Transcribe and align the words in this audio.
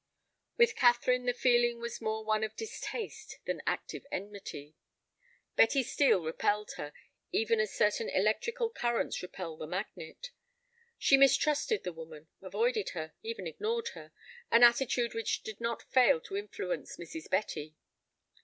With 0.57 0.75
Catherine 0.75 1.27
the 1.27 1.31
feeling 1.35 1.79
was 1.79 2.01
more 2.01 2.25
one 2.25 2.43
of 2.43 2.55
distaste 2.55 3.37
than 3.45 3.61
active 3.67 4.03
enmity. 4.11 4.73
Betty 5.55 5.83
Steel 5.83 6.23
repelled 6.23 6.71
her, 6.77 6.91
even 7.31 7.59
as 7.59 7.71
certain 7.75 8.09
electrical 8.09 8.71
currents 8.71 9.21
repel 9.21 9.57
the 9.57 9.67
magnet. 9.67 10.31
She 10.97 11.17
mistrusted 11.17 11.83
the 11.83 11.93
woman, 11.93 12.29
avoided 12.41 12.89
her, 12.97 13.13
even 13.21 13.45
ignored 13.45 13.89
her, 13.89 14.11
an 14.49 14.63
attitude 14.63 15.13
which 15.13 15.43
did 15.43 15.61
not 15.61 15.83
fail 15.93 16.19
to 16.21 16.35
influence 16.35 16.97
Mrs. 16.97 17.29
Betty. 17.29 17.75